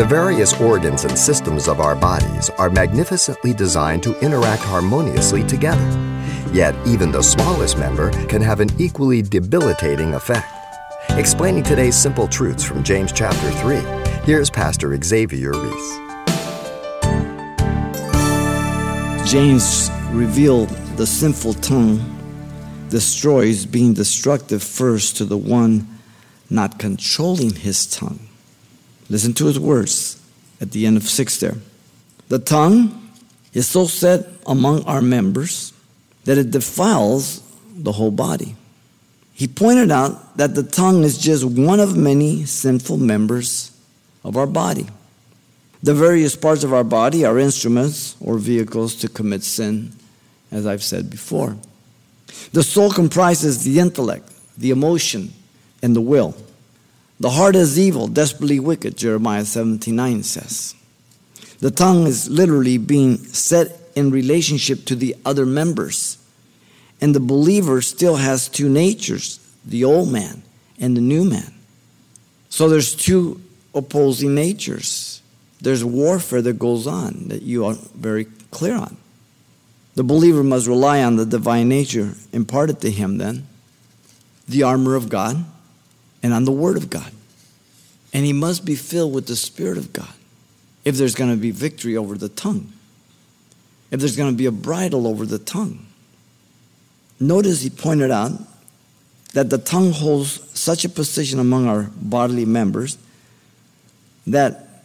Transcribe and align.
The 0.00 0.06
various 0.06 0.58
organs 0.58 1.04
and 1.04 1.18
systems 1.18 1.68
of 1.68 1.78
our 1.78 1.94
bodies 1.94 2.48
are 2.56 2.70
magnificently 2.70 3.52
designed 3.52 4.02
to 4.04 4.18
interact 4.24 4.62
harmoniously 4.62 5.46
together. 5.46 5.84
Yet, 6.54 6.74
even 6.86 7.12
the 7.12 7.20
smallest 7.20 7.76
member 7.76 8.10
can 8.24 8.40
have 8.40 8.60
an 8.60 8.70
equally 8.80 9.20
debilitating 9.20 10.14
effect. 10.14 10.50
Explaining 11.10 11.64
today's 11.64 11.96
simple 11.96 12.26
truths 12.26 12.64
from 12.64 12.82
James 12.82 13.12
chapter 13.12 13.50
3, 13.50 13.76
here's 14.24 14.48
Pastor 14.48 14.98
Xavier 15.02 15.52
Ries. 15.52 15.98
James 19.30 19.90
revealed 20.12 20.70
the 20.96 21.06
sinful 21.06 21.52
tongue 21.52 22.00
destroys, 22.88 23.66
being 23.66 23.92
destructive 23.92 24.62
first 24.62 25.18
to 25.18 25.26
the 25.26 25.36
one 25.36 25.86
not 26.48 26.78
controlling 26.78 27.54
his 27.54 27.84
tongue. 27.86 28.29
Listen 29.10 29.34
to 29.34 29.46
his 29.46 29.58
words 29.58 30.22
at 30.60 30.70
the 30.70 30.86
end 30.86 30.96
of 30.96 31.06
6 31.08 31.40
there. 31.40 31.56
The 32.28 32.38
tongue 32.38 33.10
is 33.52 33.66
so 33.66 33.86
set 33.86 34.26
among 34.46 34.84
our 34.84 35.02
members 35.02 35.72
that 36.24 36.38
it 36.38 36.52
defiles 36.52 37.42
the 37.74 37.92
whole 37.92 38.12
body. 38.12 38.54
He 39.34 39.48
pointed 39.48 39.90
out 39.90 40.36
that 40.36 40.54
the 40.54 40.62
tongue 40.62 41.02
is 41.02 41.18
just 41.18 41.44
one 41.44 41.80
of 41.80 41.96
many 41.96 42.44
sinful 42.44 42.98
members 42.98 43.72
of 44.22 44.36
our 44.36 44.46
body. 44.46 44.86
The 45.82 45.94
various 45.94 46.36
parts 46.36 46.62
of 46.62 46.72
our 46.72 46.84
body 46.84 47.24
are 47.24 47.38
instruments 47.38 48.14
or 48.20 48.38
vehicles 48.38 48.94
to 48.96 49.08
commit 49.08 49.42
sin, 49.42 49.92
as 50.52 50.66
I've 50.66 50.82
said 50.82 51.10
before. 51.10 51.56
The 52.52 52.62
soul 52.62 52.92
comprises 52.92 53.64
the 53.64 53.80
intellect, 53.80 54.30
the 54.58 54.70
emotion, 54.70 55.32
and 55.82 55.96
the 55.96 56.00
will. 56.00 56.36
The 57.20 57.30
heart 57.30 57.54
is 57.54 57.78
evil, 57.78 58.08
desperately 58.08 58.58
wicked, 58.58 58.96
Jeremiah 58.96 59.44
79 59.44 60.22
says. 60.22 60.74
The 61.58 61.70
tongue 61.70 62.06
is 62.06 62.30
literally 62.30 62.78
being 62.78 63.18
set 63.18 63.78
in 63.94 64.10
relationship 64.10 64.86
to 64.86 64.96
the 64.96 65.14
other 65.26 65.44
members. 65.44 66.16
And 67.02 67.14
the 67.14 67.20
believer 67.20 67.82
still 67.82 68.16
has 68.16 68.48
two 68.48 68.68
natures 68.68 69.38
the 69.62 69.84
old 69.84 70.10
man 70.10 70.42
and 70.78 70.96
the 70.96 71.02
new 71.02 71.22
man. 71.22 71.52
So 72.48 72.70
there's 72.70 72.94
two 72.94 73.42
opposing 73.74 74.34
natures. 74.34 75.20
There's 75.60 75.84
warfare 75.84 76.40
that 76.40 76.58
goes 76.58 76.86
on 76.86 77.28
that 77.28 77.42
you 77.42 77.66
are 77.66 77.74
very 77.94 78.24
clear 78.50 78.74
on. 78.74 78.96
The 79.94 80.02
believer 80.02 80.42
must 80.42 80.66
rely 80.66 81.02
on 81.02 81.16
the 81.16 81.26
divine 81.26 81.68
nature 81.68 82.14
imparted 82.32 82.80
to 82.80 82.90
him, 82.90 83.18
then, 83.18 83.46
the 84.48 84.62
armor 84.62 84.94
of 84.94 85.10
God, 85.10 85.44
and 86.22 86.32
on 86.32 86.44
the 86.44 86.52
Word 86.52 86.76
of 86.76 86.90
God. 86.90 87.12
And 88.12 88.24
he 88.24 88.32
must 88.32 88.64
be 88.64 88.74
filled 88.74 89.14
with 89.14 89.26
the 89.26 89.36
Spirit 89.36 89.78
of 89.78 89.92
God 89.92 90.12
if 90.84 90.96
there's 90.96 91.14
going 91.14 91.30
to 91.30 91.36
be 91.36 91.50
victory 91.50 91.96
over 91.96 92.16
the 92.16 92.28
tongue, 92.28 92.72
if 93.90 94.00
there's 94.00 94.16
going 94.16 94.32
to 94.32 94.36
be 94.36 94.46
a 94.46 94.52
bridle 94.52 95.06
over 95.06 95.26
the 95.26 95.38
tongue. 95.38 95.86
Notice 97.18 97.60
he 97.60 97.70
pointed 97.70 98.10
out 98.10 98.32
that 99.34 99.50
the 99.50 99.58
tongue 99.58 99.92
holds 99.92 100.58
such 100.58 100.84
a 100.84 100.88
position 100.88 101.38
among 101.38 101.66
our 101.68 101.90
bodily 101.94 102.44
members 102.44 102.98
that 104.26 104.84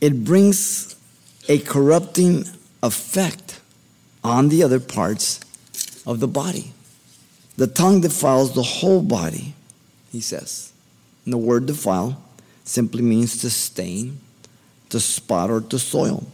it 0.00 0.24
brings 0.24 0.96
a 1.48 1.58
corrupting 1.60 2.44
effect 2.82 3.60
on 4.22 4.48
the 4.48 4.62
other 4.62 4.80
parts 4.80 5.40
of 6.06 6.20
the 6.20 6.28
body. 6.28 6.72
The 7.56 7.66
tongue 7.66 8.00
defiles 8.00 8.54
the 8.54 8.62
whole 8.62 9.00
body, 9.00 9.54
he 10.12 10.20
says. 10.20 10.72
And 11.26 11.34
the 11.34 11.38
word 11.38 11.66
defile 11.66 12.22
simply 12.64 13.02
means 13.02 13.42
to 13.42 13.50
stain, 13.50 14.20
to 14.88 14.98
spot, 14.98 15.50
or 15.50 15.60
to 15.60 15.78
soil. 15.78 16.26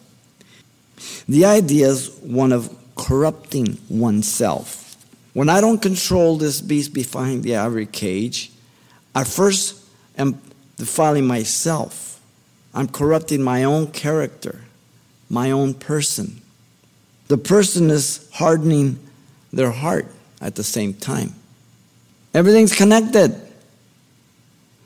The 1.29 1.45
idea 1.45 1.89
is 1.89 2.11
one 2.21 2.53
of 2.53 2.71
corrupting 2.95 3.79
oneself. 3.89 4.97
When 5.33 5.49
I 5.49 5.61
don't 5.61 5.83
control 5.83 6.37
this 6.37 6.61
beast 6.61 6.95
behind 6.95 7.43
the 7.43 7.57
ivory 7.57 7.87
cage, 7.87 8.53
I 9.15 9.25
first 9.25 9.83
am 10.17 10.41
defiling 10.77 11.27
myself. 11.27 12.21
I'm 12.73 12.87
corrupting 12.87 13.43
my 13.43 13.65
own 13.65 13.89
character, 13.89 14.61
my 15.29 15.51
own 15.51 15.75
person 15.75 16.43
the 17.33 17.39
person 17.39 17.89
is 17.89 18.29
hardening 18.33 18.99
their 19.55 19.71
heart 19.71 20.07
at 20.43 20.55
the 20.55 20.63
same 20.63 20.93
time. 20.93 21.35
Everything's 22.35 22.75
connected. 22.75 23.35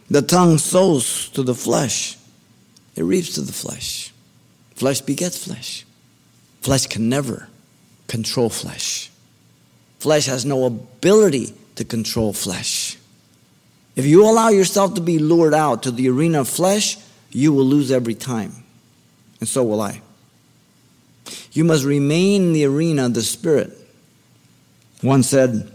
The 0.08 0.22
tongue 0.22 0.58
sows 0.58 1.28
to 1.30 1.42
the 1.42 1.54
flesh, 1.54 2.16
it 2.94 3.02
reaps 3.02 3.34
to 3.34 3.40
the 3.40 3.52
flesh. 3.52 4.12
Flesh 4.74 5.00
begets 5.00 5.42
flesh. 5.42 5.84
Flesh 6.60 6.86
can 6.86 7.08
never 7.08 7.48
control 8.08 8.50
flesh. 8.50 9.10
Flesh 9.98 10.26
has 10.26 10.44
no 10.44 10.64
ability 10.66 11.54
to 11.76 11.84
control 11.84 12.32
flesh. 12.32 12.98
If 13.96 14.04
you 14.04 14.24
allow 14.24 14.50
yourself 14.50 14.94
to 14.94 15.00
be 15.00 15.18
lured 15.18 15.54
out 15.54 15.84
to 15.84 15.90
the 15.90 16.08
arena 16.10 16.42
of 16.42 16.48
flesh, 16.48 16.98
you 17.30 17.52
will 17.52 17.64
lose 17.64 17.90
every 17.90 18.14
time. 18.14 18.52
And 19.40 19.48
so 19.48 19.62
will 19.62 19.80
I. 19.80 20.02
You 21.52 21.64
must 21.64 21.84
remain 21.84 22.42
in 22.42 22.52
the 22.52 22.66
arena 22.66 23.06
of 23.06 23.14
the 23.14 23.22
Spirit. 23.22 23.72
One 25.00 25.22
said, 25.22 25.72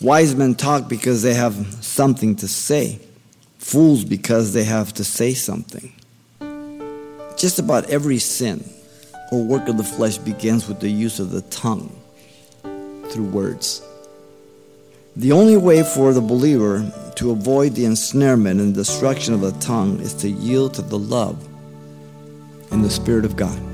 Wise 0.00 0.34
men 0.34 0.54
talk 0.54 0.88
because 0.88 1.22
they 1.22 1.34
have 1.34 1.54
something 1.84 2.36
to 2.36 2.48
say, 2.48 3.00
fools 3.64 4.04
because 4.04 4.52
they 4.52 4.62
have 4.62 4.92
to 4.92 5.02
say 5.02 5.32
something. 5.32 5.90
Just 7.36 7.58
about 7.58 7.88
every 7.88 8.18
sin 8.18 8.62
or 9.32 9.42
work 9.42 9.68
of 9.68 9.78
the 9.78 9.82
flesh 9.82 10.18
begins 10.18 10.68
with 10.68 10.80
the 10.80 10.90
use 10.90 11.18
of 11.18 11.30
the 11.30 11.40
tongue 11.42 11.90
through 13.08 13.24
words. 13.32 13.82
The 15.16 15.32
only 15.32 15.56
way 15.56 15.82
for 15.82 16.12
the 16.12 16.20
believer 16.20 16.92
to 17.16 17.30
avoid 17.30 17.74
the 17.74 17.86
ensnarement 17.86 18.60
and 18.60 18.74
destruction 18.74 19.32
of 19.32 19.40
the 19.40 19.52
tongue 19.52 19.98
is 20.00 20.12
to 20.14 20.28
yield 20.28 20.74
to 20.74 20.82
the 20.82 20.98
love 20.98 21.48
and 22.70 22.84
the 22.84 22.90
Spirit 22.90 23.24
of 23.24 23.34
God. 23.34 23.73